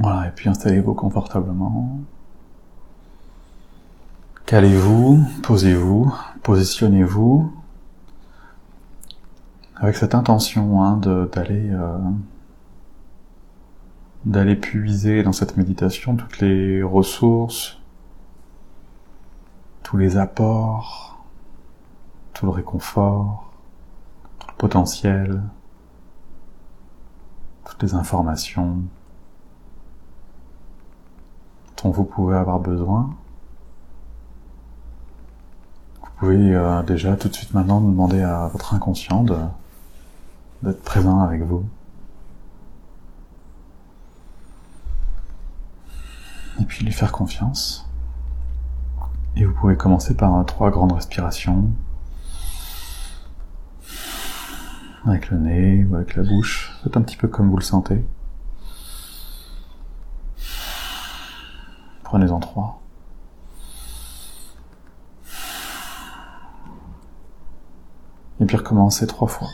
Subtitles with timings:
[0.00, 2.00] Voilà, et puis installez-vous confortablement.
[4.46, 6.10] Calez-vous, posez-vous,
[6.42, 7.52] positionnez-vous
[9.76, 11.98] avec cette intention hein, d'aller euh,
[14.24, 17.78] d'aller puiser dans cette méditation toutes les ressources,
[19.82, 21.22] tous les apports,
[22.32, 23.52] tout le réconfort,
[24.38, 25.42] tout le potentiel,
[27.66, 28.82] toutes les informations
[31.82, 33.14] dont vous pouvez avoir besoin.
[36.02, 41.42] Vous pouvez euh, déjà tout de suite maintenant demander à votre inconscient d'être présent avec
[41.42, 41.64] vous.
[46.60, 47.88] Et puis lui faire confiance.
[49.36, 51.70] Et vous pouvez commencer par trois grandes respirations.
[55.06, 56.78] Avec le nez ou avec la bouche.
[56.82, 58.04] Faites un petit peu comme vous le sentez.
[62.10, 62.80] Prenez-en trois.
[68.40, 69.46] Et puis recommencez trois fois.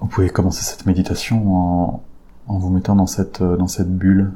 [0.00, 2.02] Vous pouvez commencer cette méditation en,
[2.46, 4.34] en vous mettant dans cette, dans cette bulle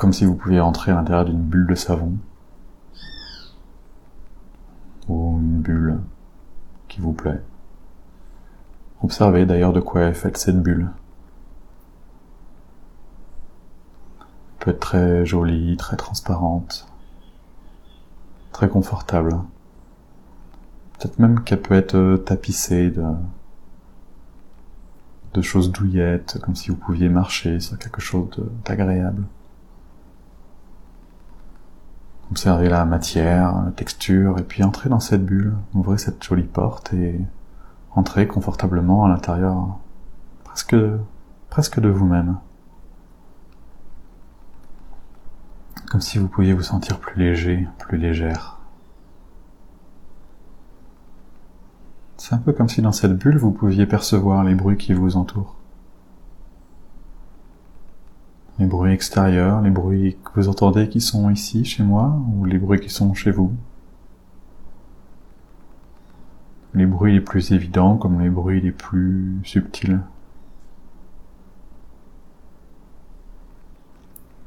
[0.00, 2.16] comme si vous pouviez entrer à l'intérieur d'une bulle de savon
[5.08, 6.00] ou une bulle
[6.88, 7.42] qui vous plaît.
[9.02, 10.88] Observez d'ailleurs de quoi est faite cette bulle.
[14.20, 14.26] Elle
[14.60, 16.88] peut être très jolie, très transparente,
[18.52, 19.36] très confortable.
[20.94, 23.04] Peut-être même qu'elle peut être tapissée de,
[25.34, 28.30] de choses douillettes, comme si vous pouviez marcher sur quelque chose
[28.64, 29.24] d'agréable.
[32.30, 35.56] Observez la matière, la texture, et puis entrez dans cette bulle.
[35.74, 37.20] Ouvrez cette jolie porte et
[37.92, 39.78] entrez confortablement à l'intérieur,
[40.44, 40.76] presque,
[41.48, 42.38] presque de vous-même.
[45.90, 48.60] Comme si vous pouviez vous sentir plus léger, plus légère.
[52.16, 55.16] C'est un peu comme si dans cette bulle vous pouviez percevoir les bruits qui vous
[55.16, 55.59] entourent.
[58.60, 62.58] Les bruits extérieurs, les bruits que vous entendez qui sont ici, chez moi, ou les
[62.58, 63.52] bruits qui sont chez vous?
[66.74, 70.00] Les bruits les plus évidents comme les bruits les plus subtils.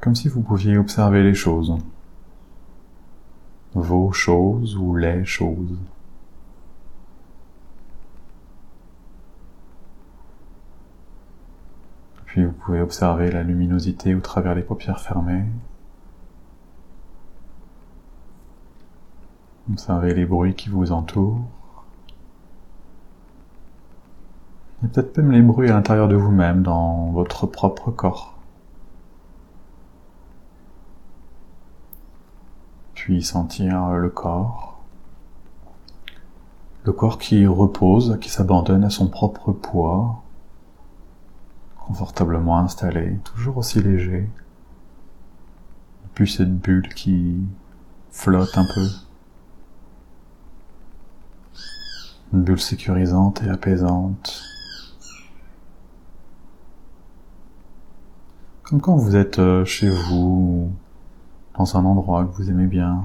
[0.00, 1.76] Comme si vous pouviez observer les choses.
[3.74, 5.76] Vos choses ou les choses.
[12.34, 15.44] Puis vous pouvez observer la luminosité au travers les paupières fermées.
[19.70, 21.44] Observez les bruits qui vous entourent.
[24.82, 28.36] Et peut-être même les bruits à l'intérieur de vous-même, dans votre propre corps.
[32.96, 34.82] Puis sentir le corps.
[36.82, 40.23] Le corps qui repose, qui s'abandonne à son propre poids,
[41.94, 44.28] confortablement installé, toujours aussi léger.
[46.14, 47.36] Puis cette bulle qui
[48.10, 48.86] flotte un peu.
[52.32, 54.42] Une bulle sécurisante et apaisante.
[58.64, 60.72] Comme quand vous êtes euh, chez vous,
[61.56, 63.04] dans un endroit que vous aimez bien.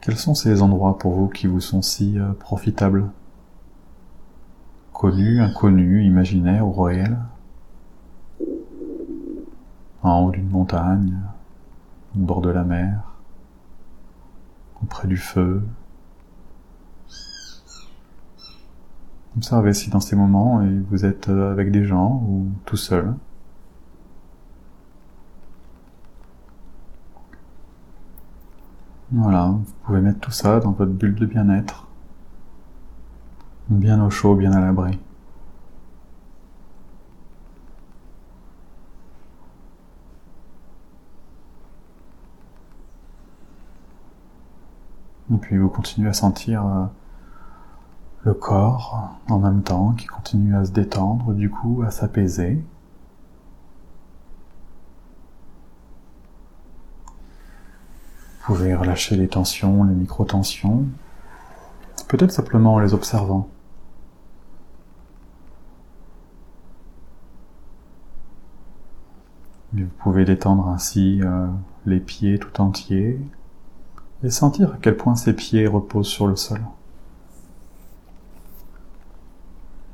[0.00, 3.10] Quels sont ces endroits pour vous qui vous sont si euh, profitables?
[4.96, 7.18] Connu, inconnu, imaginaire ou réel,
[10.02, 11.18] en haut d'une montagne,
[12.16, 13.02] au bord de la mer,
[14.82, 15.62] auprès du feu.
[19.36, 23.14] Observez si dans ces moments vous êtes avec des gens ou tout seul.
[29.12, 31.85] Voilà, vous pouvez mettre tout ça dans votre bulle de bien-être
[33.68, 34.98] bien au chaud, bien à l'abri.
[45.32, 46.84] Et puis vous continuez à sentir euh,
[48.22, 52.64] le corps en même temps qui continue à se détendre, du coup à s'apaiser.
[58.40, 60.84] Vous pouvez relâcher les tensions, les micro-tensions,
[62.06, 63.48] peut-être simplement en les observant
[69.84, 71.46] vous pouvez détendre ainsi euh,
[71.84, 73.20] les pieds tout entiers
[74.22, 76.60] et sentir à quel point ces pieds reposent sur le sol.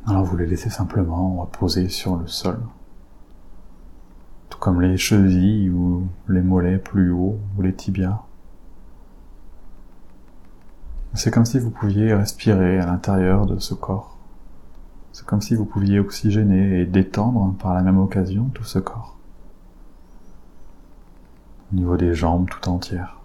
[0.06, 2.58] Alors vous les laissez simplement reposer sur le sol.
[4.50, 8.23] Tout comme les chevilles ou les mollets plus hauts ou les tibias.
[11.14, 14.17] C'est comme si vous pouviez respirer à l'intérieur de ce corps.
[15.12, 19.17] C'est comme si vous pouviez oxygéner et détendre par la même occasion tout ce corps.
[21.72, 23.19] Au niveau des jambes tout entières.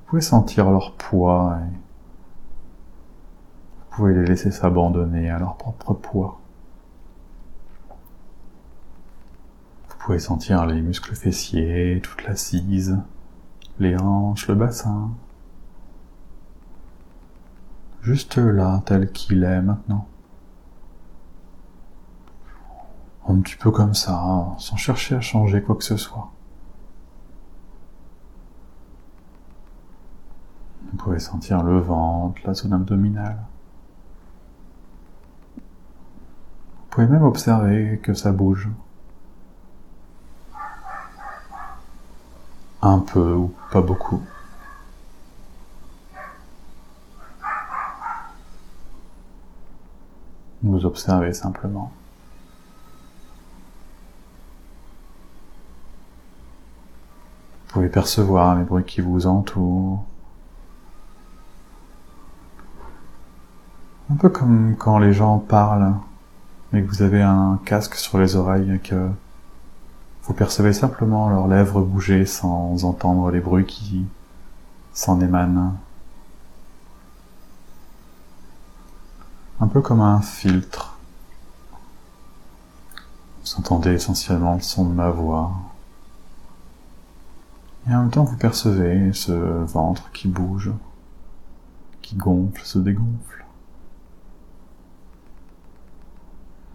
[0.00, 1.72] Vous pouvez sentir leur poids et
[3.78, 6.40] vous pouvez les laisser s'abandonner à leur propre poids.
[9.88, 12.98] Vous pouvez sentir les muscles fessiers, toute l'assise,
[13.78, 15.10] les hanches, le bassin.
[18.02, 20.06] Juste là, tel qu'il est maintenant.
[23.30, 26.32] Un petit peu comme ça, sans chercher à changer quoi que ce soit.
[30.90, 33.38] Vous pouvez sentir le ventre, la zone abdominale.
[35.56, 35.62] Vous
[36.90, 38.68] pouvez même observer que ça bouge.
[42.82, 44.22] un peu ou pas beaucoup.
[50.62, 51.92] Vous observez simplement.
[57.70, 60.02] Vous pouvez percevoir les bruits qui vous entourent.
[64.10, 65.94] Un peu comme quand les gens parlent,
[66.72, 69.08] mais que vous avez un casque sur les oreilles et que
[70.24, 74.04] vous percevez simplement leurs lèvres bouger sans entendre les bruits qui
[74.92, 75.76] s'en émanent.
[79.60, 80.98] Un peu comme un filtre.
[83.44, 85.52] Vous entendez essentiellement le son de ma voix.
[87.90, 90.70] Et en même temps, vous percevez ce ventre qui bouge,
[92.02, 93.44] qui gonfle, se dégonfle.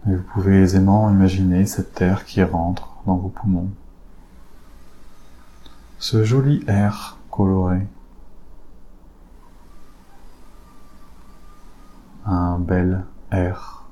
[0.06, 3.70] Et vous pouvez aisément imaginer cette terre qui rentre dans vos poumons.
[5.98, 7.86] Ce joli air coloré.
[12.26, 13.86] Un bel air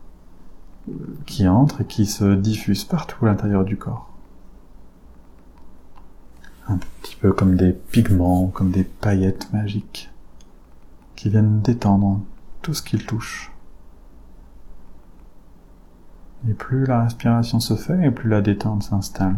[1.25, 4.14] qui entre et qui se diffuse partout à l'intérieur du corps.
[6.67, 10.11] Un petit peu comme des pigments, comme des paillettes magiques
[11.15, 12.21] qui viennent détendre
[12.63, 13.53] tout ce qu'ils touchent.
[16.49, 19.37] Et plus la respiration se fait, et plus la détente s'installe.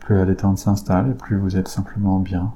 [0.00, 2.52] Plus la détente s'installe, et plus vous êtes simplement bien.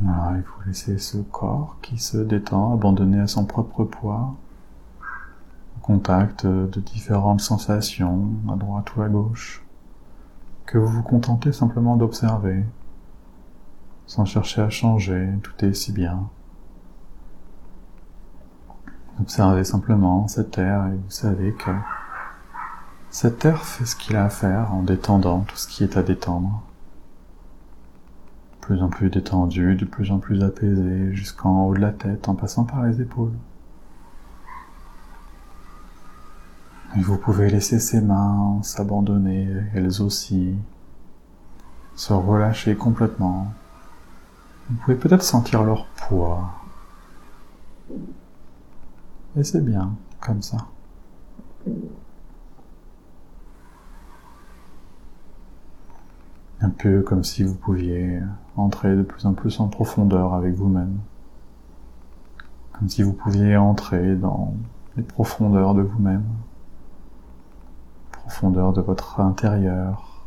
[0.00, 4.34] Voilà, il faut laisser ce corps qui se détend, abandonné à son propre poids,
[5.82, 9.64] contact de différentes sensations, à droite ou à gauche,
[10.66, 12.64] que vous vous contentez simplement d'observer,
[14.06, 16.28] sans chercher à changer, tout est si bien.
[19.20, 21.70] Observez simplement cette air et vous savez que
[23.10, 26.02] cette air fait ce qu'il a à faire en détendant tout ce qui est à
[26.02, 26.62] détendre.
[28.52, 32.28] De plus en plus détendu, de plus en plus apaisé, jusqu'en haut de la tête,
[32.28, 33.32] en passant par les épaules.
[36.94, 40.54] Et vous pouvez laisser ces mains s'abandonner, elles aussi,
[41.94, 43.48] se relâcher complètement.
[44.68, 46.52] Vous pouvez peut-être sentir leur poids
[49.38, 50.56] et c'est bien, comme ça.
[56.60, 58.20] Un peu comme si vous pouviez
[58.56, 60.98] entrer de plus en plus en profondeur avec vous-même.
[62.72, 64.54] Comme si vous pouviez entrer dans
[64.96, 66.24] les profondeurs de vous-même.
[68.26, 70.26] Profondeur de votre intérieur.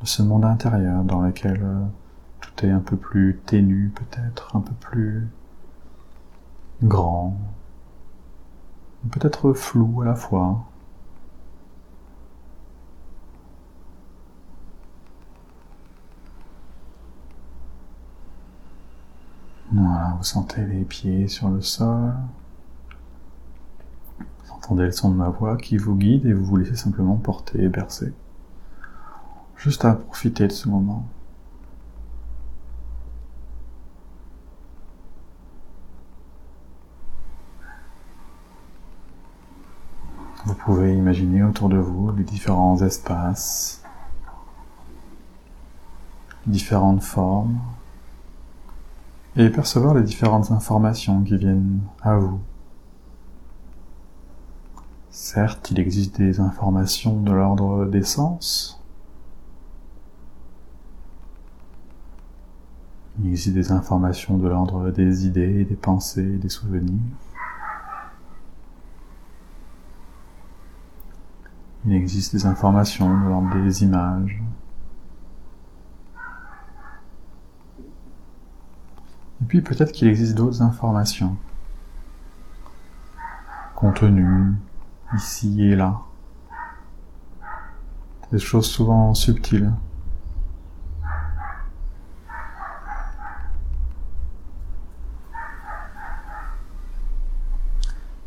[0.00, 1.84] De ce monde intérieur dans lequel euh,
[2.40, 5.28] tout est un peu plus ténu peut-être, un peu plus
[6.82, 7.36] grand,
[9.10, 10.64] peut-être flou à la fois.
[19.72, 22.12] Voilà, vous sentez les pieds sur le sol.
[24.62, 27.64] Entendez le son de ma voix qui vous guide et vous vous laissez simplement porter
[27.64, 28.12] et bercer.
[29.56, 31.06] Juste à profiter de ce moment.
[40.44, 43.82] Vous pouvez imaginer autour de vous les différents espaces,
[46.46, 47.58] différentes formes,
[49.36, 52.40] et percevoir les différentes informations qui viennent à vous.
[55.10, 58.80] Certes, il existe des informations de l'ordre des sens.
[63.18, 67.00] Il existe des informations de l'ordre des idées, des pensées, des souvenirs.
[71.86, 74.40] Il existe des informations de l'ordre des images.
[79.42, 81.36] Et puis peut-être qu'il existe d'autres informations
[83.74, 84.52] contenues
[85.14, 86.00] ici et là.
[88.32, 89.72] Des choses souvent subtiles.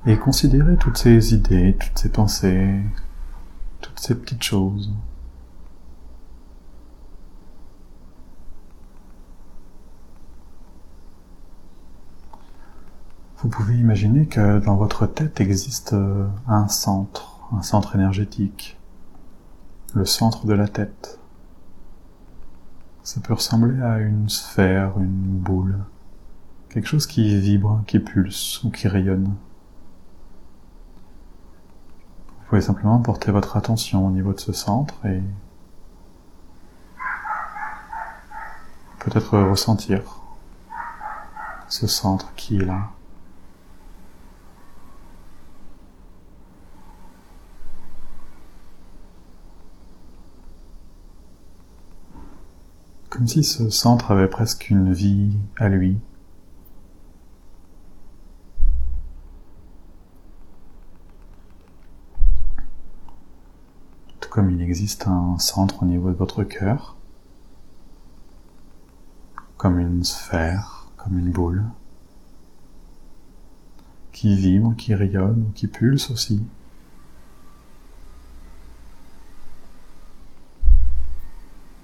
[0.06, 2.82] Et considérez toutes ces idées, toutes ces pensées,
[3.80, 4.92] toutes ces petites choses.
[13.44, 18.80] Vous pouvez imaginer que dans votre tête existe euh, un centre, un centre énergétique,
[19.94, 21.20] le centre de la tête.
[23.04, 25.78] Ça peut ressembler à une sphère, une boule,
[26.70, 29.36] quelque chose qui vibre, qui pulse ou qui rayonne.
[32.28, 35.22] Vous pouvez simplement porter votre attention au niveau de ce centre et
[39.00, 40.22] peut-être ressentir
[41.68, 42.92] ce centre qui est là.
[53.24, 55.98] Comme si ce centre avait presque une vie à lui.
[64.20, 66.98] Tout comme il existe un centre au niveau de votre cœur,
[69.56, 71.64] comme une sphère, comme une boule,
[74.12, 76.44] qui vibre, qui rayonne, qui pulse aussi.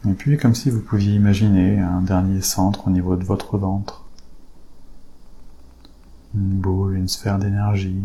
[0.07, 4.05] Et puis comme si vous pouviez imaginer un dernier centre au niveau de votre ventre.
[6.33, 8.01] Une boule, une sphère d'énergie,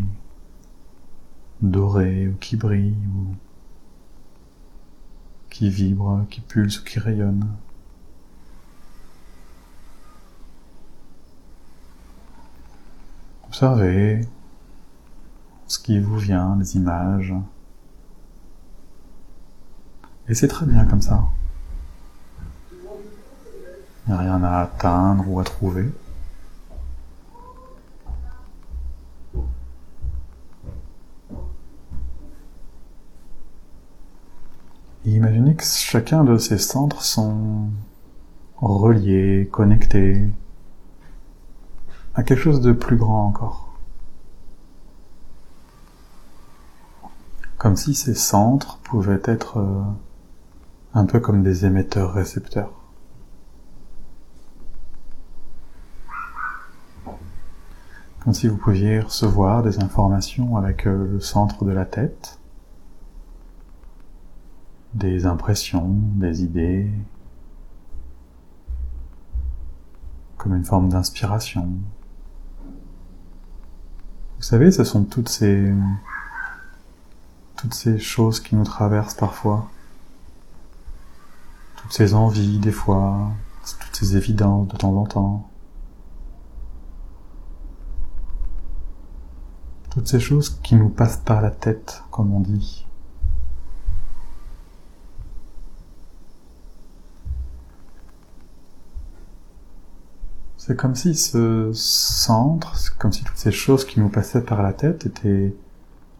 [1.62, 3.34] dorée ou qui brille ou
[5.50, 7.46] qui vibre, qui pulse ou qui rayonne.
[13.46, 14.26] Observez
[15.68, 17.34] ce qui vous vient, les images.
[20.28, 21.28] Et c'est très bien comme ça.
[24.06, 25.90] Il n'y a rien à atteindre ou à trouver.
[35.06, 37.68] imaginez que chacun de ces centres sont
[38.56, 40.32] reliés, connectés
[42.14, 43.74] à quelque chose de plus grand encore.
[47.58, 49.82] Comme si ces centres pouvaient être euh,
[50.94, 52.83] un peu comme des émetteurs-récepteurs.
[58.24, 62.38] Comme si vous pouviez recevoir des informations avec euh, le centre de la tête,
[64.94, 66.90] des impressions, des idées,
[70.38, 71.68] comme une forme d'inspiration.
[74.36, 75.72] Vous savez, ce sont toutes ces
[77.56, 79.70] toutes ces choses qui nous traversent parfois,
[81.76, 83.32] toutes ces envies des fois,
[83.80, 85.50] toutes ces évidences de temps en temps.
[89.94, 92.84] Toutes ces choses qui nous passent par la tête, comme on dit.
[100.56, 104.72] C'est comme si ce centre, comme si toutes ces choses qui nous passaient par la
[104.72, 105.54] tête étaient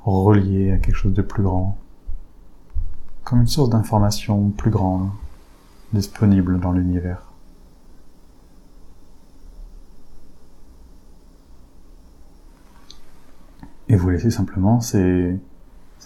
[0.04, 1.76] reliées à quelque chose de plus grand,
[3.24, 5.08] comme une source d'information plus grande,
[5.92, 7.33] disponible dans l'univers.
[13.94, 15.38] Et vous laissez simplement ces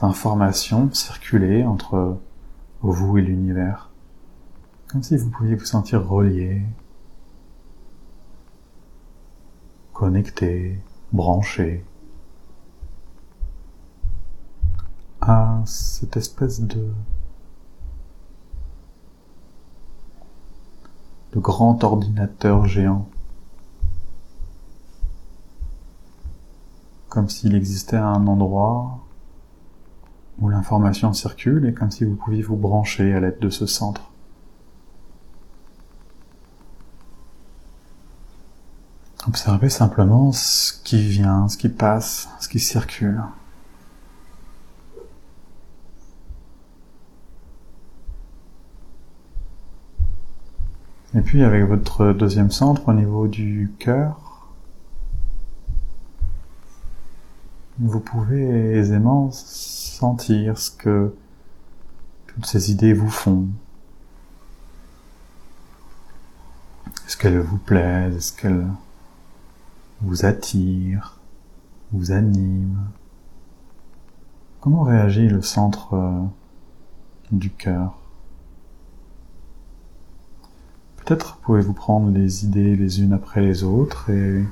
[0.03, 2.19] informations circuler entre
[2.83, 3.89] vous et l'univers,
[4.89, 6.61] comme si vous pouviez vous sentir relié,
[9.95, 10.79] connecté,
[11.15, 11.83] branché
[15.23, 16.93] à cette espèce de
[21.33, 23.09] de grand ordinateur géant
[27.09, 28.99] comme s'il existait un endroit
[30.41, 34.11] où l'information circule et comme si vous pouviez vous brancher à l'aide de ce centre.
[39.27, 43.21] Observez simplement ce qui vient, ce qui passe, ce qui circule.
[51.15, 54.28] Et puis avec votre deuxième centre au niveau du cœur,
[57.81, 58.43] vous pouvez
[58.77, 61.15] aisément sentir ce que
[62.27, 63.47] toutes ces idées vous font.
[67.07, 68.17] Est-ce qu'elles vous plaisent?
[68.17, 68.67] Est-ce qu'elles
[70.01, 71.19] vous attire,
[71.93, 72.79] vous anime
[74.61, 76.21] Comment réagit le centre euh,
[77.31, 77.97] du cœur?
[80.97, 84.45] Peut-être pouvez-vous prendre les idées les unes après les autres et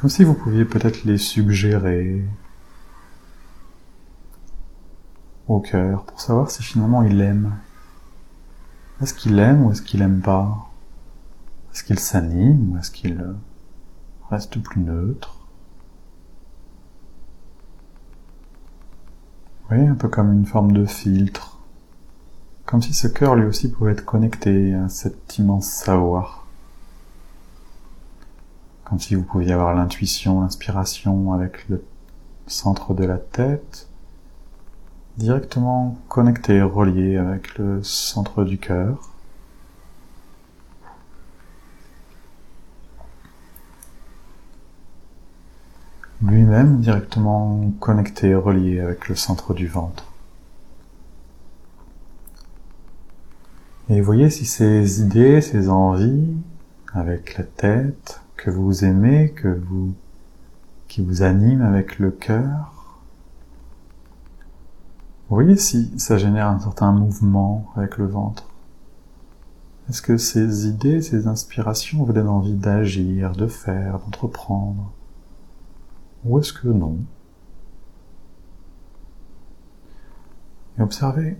[0.00, 2.24] comme si vous pouviez peut-être les suggérer
[5.46, 7.58] au cœur pour savoir si finalement il aime.
[9.02, 10.70] Est-ce qu'il aime ou est-ce qu'il aime pas?
[11.70, 13.22] Est-ce qu'il s'anime ou est-ce qu'il
[14.30, 15.36] reste plus neutre?
[19.68, 21.58] Voyez, un peu comme une forme de filtre.
[22.64, 26.39] Comme si ce cœur lui aussi pouvait être connecté à cet immense savoir.
[28.90, 31.84] Comme si vous pouviez avoir l'intuition, l'inspiration avec le
[32.48, 33.88] centre de la tête,
[35.16, 39.10] directement connecté, relié avec le centre du cœur.
[46.22, 50.04] lui-même directement connecté, relié avec le centre du ventre.
[53.88, 56.34] Et voyez si ces idées, ces envies,
[56.92, 59.92] avec la tête, que vous aimez, que vous,
[60.88, 62.98] qui vous animent avec le cœur,
[65.28, 68.48] voyez si ça génère un certain mouvement avec le ventre.
[69.90, 74.90] Est-ce que ces idées, ces inspirations vous donnent envie d'agir, de faire, d'entreprendre?
[76.24, 76.96] Ou est-ce que non?
[80.78, 81.36] Et observez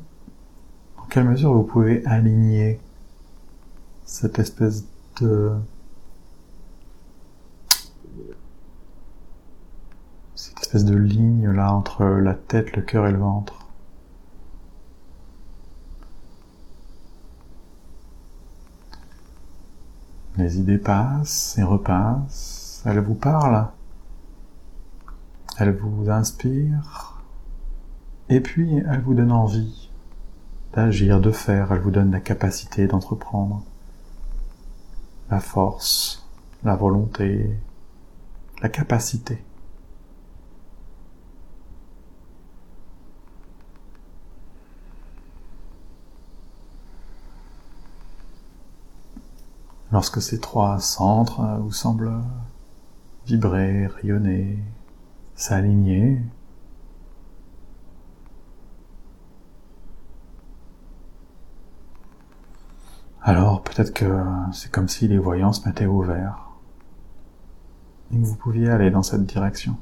[0.98, 2.78] en quelle mesure vous pouvez aligner
[4.04, 4.84] cette espèce
[5.22, 5.52] de
[10.40, 13.66] cette espèce de ligne là entre la tête, le cœur et le ventre.
[20.36, 23.68] Les idées passent et repassent, elles vous parlent
[25.60, 27.20] elle vous inspire,
[28.30, 29.90] et puis elle vous donne envie
[30.72, 33.62] d'agir, de faire, elle vous donne la capacité d'entreprendre,
[35.30, 36.26] la force,
[36.64, 37.50] la volonté,
[38.62, 39.44] la capacité.
[49.92, 52.22] Lorsque ces trois centres vous semblent
[53.26, 54.58] vibrer, rayonner,
[55.34, 56.20] s'aligner.
[63.22, 66.50] Alors peut-être que c'est comme si les voyants se mettaient au vert
[68.12, 69.76] et que vous pouviez aller dans cette direction.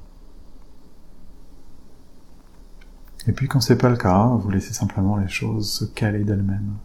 [3.27, 6.77] Et puis quand c'est pas le cas, vous laissez simplement les choses se caler d'elles-mêmes.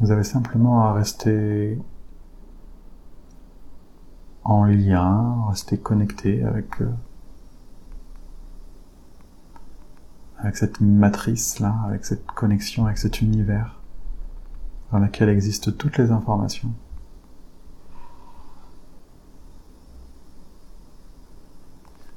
[0.00, 1.78] Vous avez simplement à rester
[4.44, 6.90] en lien, rester connecté avec euh,
[10.38, 13.80] avec cette matrice là, avec cette connexion, avec cet univers
[14.92, 16.72] dans lequel existent toutes les informations.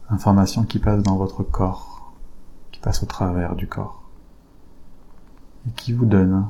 [0.10, 2.14] Informations qui passent dans votre corps,
[2.72, 4.04] qui passent au travers du corps,
[5.68, 6.48] et qui vous donnent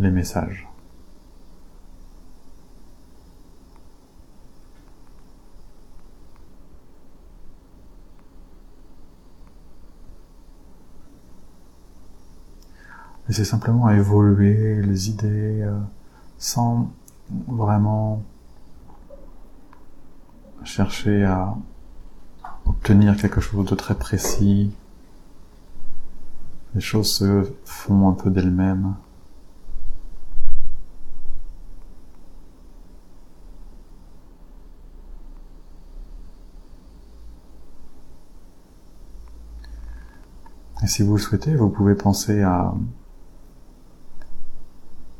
[0.00, 0.66] les messages.
[13.32, 15.78] c'est simplement à évoluer les idées euh,
[16.36, 16.90] sans
[17.46, 18.24] vraiment
[20.64, 21.54] chercher à
[22.66, 24.72] obtenir quelque chose de très précis.
[26.74, 28.94] Les choses se font un peu d'elles-mêmes.
[40.90, 42.74] Si vous le souhaitez, vous pouvez penser à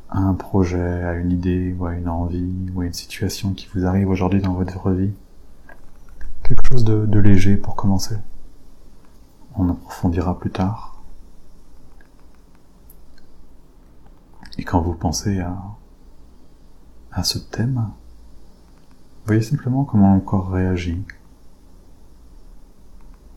[0.09, 3.85] un projet, à une idée, ou à une envie, ou à une situation qui vous
[3.85, 5.13] arrive aujourd'hui dans votre vie.
[6.43, 8.17] Quelque chose de, léger pour commencer.
[9.55, 11.01] On approfondira plus tard.
[14.57, 15.57] Et quand vous pensez à,
[17.13, 17.89] à ce thème,
[19.25, 21.01] voyez simplement comment le corps réagit.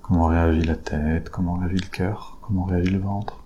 [0.06, 3.42] Comment réagit la tête, comment réagit le cœur, comment réagit le ventre?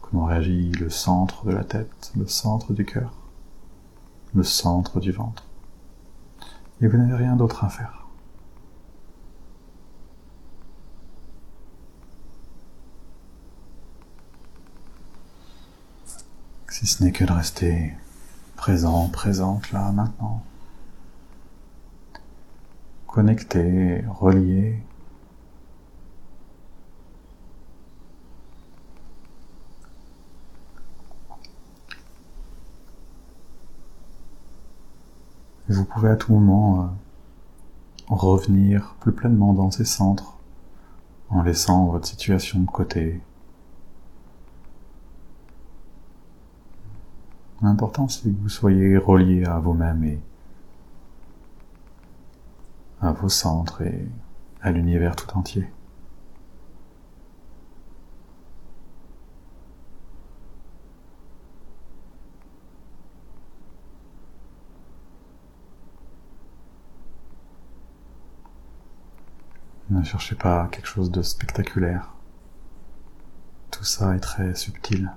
[0.00, 3.12] Comment réagit le centre de la tête, le centre du cœur,
[4.32, 5.44] le centre du ventre?
[6.80, 8.06] Et vous n'avez rien d'autre à faire.
[16.68, 17.92] Si ce n'est que de rester
[18.54, 20.44] présent, présente là, maintenant.
[23.16, 24.76] Connecté, relié.
[35.68, 36.86] vous pouvez à tout moment euh,
[38.08, 40.36] revenir plus pleinement dans ces centres
[41.30, 43.22] en laissant votre situation de côté,
[47.62, 50.20] L'important, c'est que vous soyez relié à vous-même et
[53.00, 54.08] à vos centres et
[54.62, 55.66] à l'univers tout entier.
[69.88, 72.12] Ne cherchez pas quelque chose de spectaculaire.
[73.70, 75.10] Tout ça est très subtil.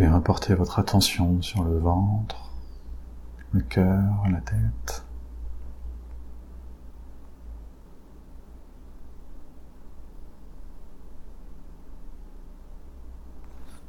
[0.00, 2.54] Puis reporter votre attention sur le ventre,
[3.52, 5.04] le cœur, la tête.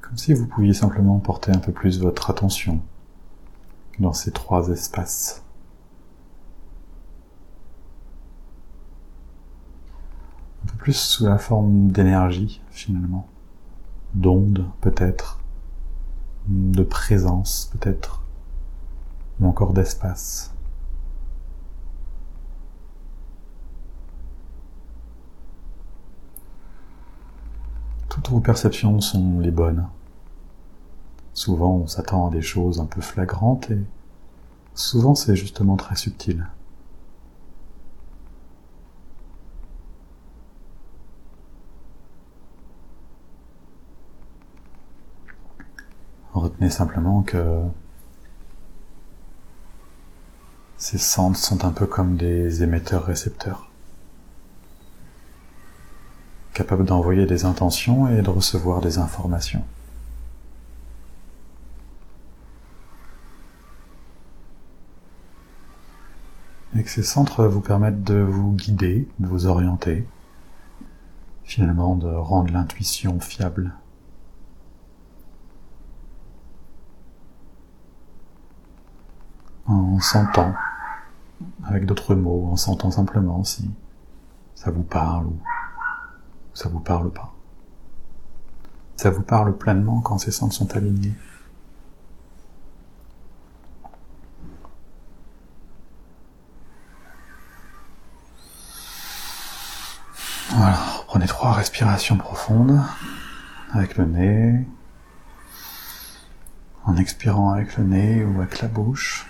[0.01, 2.81] Comme si vous pouviez simplement porter un peu plus votre attention
[3.99, 5.45] dans ces trois espaces.
[10.65, 13.29] Un peu plus sous la forme d'énergie finalement,
[14.13, 15.40] d'ondes peut-être
[16.47, 18.21] de présence peut-être,
[19.39, 20.53] ou encore d'espace.
[28.09, 29.87] Toutes vos perceptions sont les bonnes.
[31.33, 33.79] Souvent on s'attend à des choses un peu flagrantes et
[34.75, 36.45] souvent c'est justement très subtil.
[46.61, 47.59] Retenez simplement que
[50.77, 53.71] ces centres sont un peu comme des émetteurs-récepteurs,
[56.53, 59.65] capables d'envoyer des intentions et de recevoir des informations.
[66.77, 70.07] Et que ces centres vous permettent de vous guider, de vous orienter,
[71.43, 73.73] finalement de rendre l'intuition fiable.
[79.71, 80.53] En sentant,
[81.65, 83.69] avec d'autres mots, en sentant simplement si
[84.55, 85.39] ça vous parle ou
[86.53, 87.33] ça vous parle pas.
[88.97, 91.13] Ça vous parle pleinement quand ces sens sont alignés.
[100.49, 102.79] Voilà, prenez trois respirations profondes
[103.73, 104.67] avec le nez,
[106.83, 109.25] en expirant avec le nez ou avec la bouche.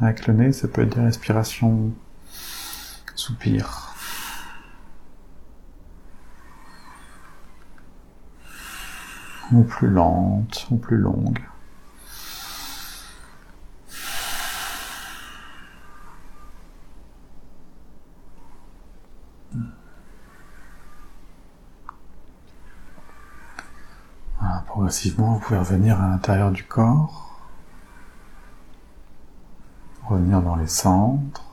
[0.00, 1.92] Avec le nez, ça peut être des respirations
[3.14, 3.94] soupir.
[9.52, 11.40] Ou plus lente, ou plus longue.
[24.66, 27.27] progressivement, vous pouvez revenir à l'intérieur du corps
[30.08, 31.44] revenir dans les centres,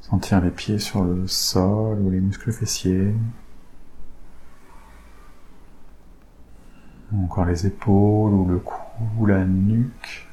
[0.00, 3.14] sentir les pieds sur le sol ou les muscles fessiers,
[7.12, 8.74] ou encore les épaules ou le cou
[9.18, 10.28] ou la nuque.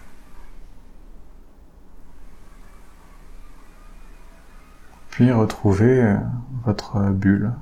[5.10, 6.15] Puis retrouver
[6.63, 7.53] votre bulle,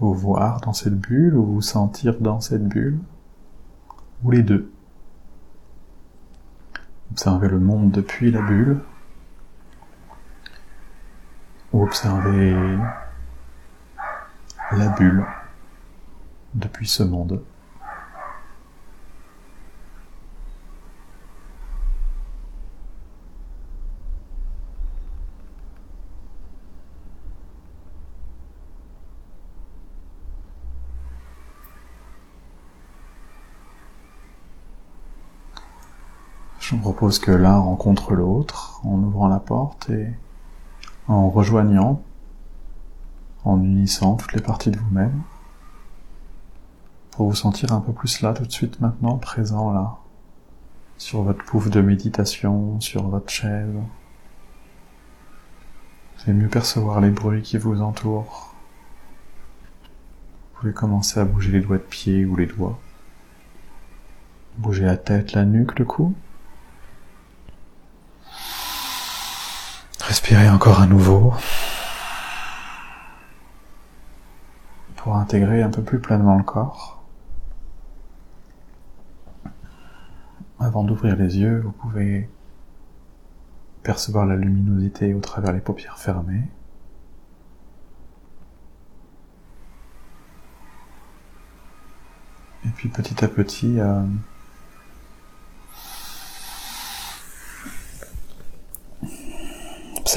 [0.00, 2.98] vous voir dans cette bulle ou vous sentir dans cette bulle,
[4.22, 4.72] ou les deux.
[7.12, 8.80] Observez le monde depuis la bulle,
[11.72, 12.78] ou observez
[14.72, 15.24] la bulle
[16.54, 17.42] depuis ce monde.
[36.68, 40.06] Je propose que l'un rencontre l'autre en ouvrant la porte et
[41.06, 42.02] en rejoignant,
[43.46, 45.22] en unissant toutes les parties de vous-même,
[47.12, 49.96] pour vous sentir un peu plus là tout de suite maintenant, présent là,
[50.98, 53.72] sur votre pouf de méditation, sur votre chaise.
[56.18, 58.54] Vous allez mieux percevoir les bruits qui vous entourent.
[60.52, 62.78] Vous pouvez commencer à bouger les doigts de pied ou les doigts.
[64.58, 66.14] Bouger la tête, la nuque, le cou.
[70.08, 71.34] Respirez encore à nouveau
[74.96, 77.04] pour intégrer un peu plus pleinement le corps.
[80.58, 82.30] Avant d'ouvrir les yeux, vous pouvez
[83.82, 86.48] percevoir la luminosité au travers les paupières fermées.
[92.64, 94.00] Et puis petit à petit, euh,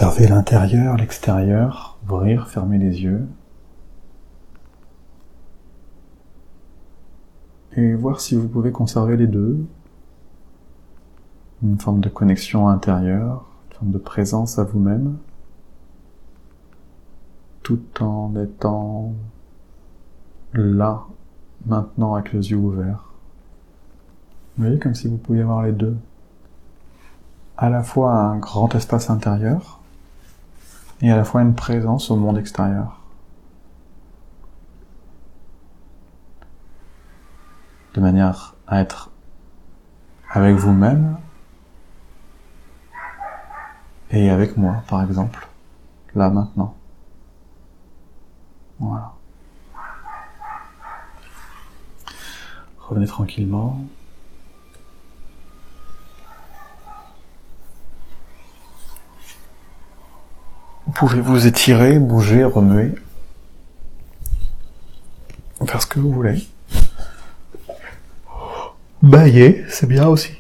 [0.02, 3.28] Observez l'intérieur, l'extérieur, ouvrir, fermer les yeux.
[7.74, 9.64] Et voir si vous pouvez conserver les deux.
[11.62, 15.18] Une forme de connexion intérieure, une forme de présence à vous-même,
[17.62, 19.14] tout en étant
[20.54, 21.04] là,
[21.68, 23.12] maintenant, avec les yeux ouverts.
[24.58, 25.96] Vous voyez, comme si vous pouviez avoir les deux.
[27.56, 29.81] À la fois un grand espace intérieur,
[31.02, 33.00] et à la fois une présence au monde extérieur.
[37.94, 39.12] De manière à être
[40.30, 41.18] avec vous-même
[44.12, 45.48] et avec moi, par exemple,
[46.16, 46.76] là maintenant.
[48.80, 49.14] Voilà.
[52.80, 53.80] Revenez tranquillement.
[61.08, 62.94] Pouvez vous étirer, bouger, remuer.
[65.66, 66.48] Faire ce que vous voulez.
[69.02, 70.34] Bailler, c'est bien aussi.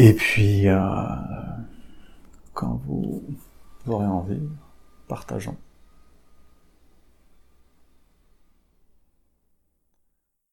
[0.00, 0.80] Et puis, euh,
[2.52, 3.22] quand vous
[3.86, 4.48] aurez envie,
[5.06, 5.56] partageons.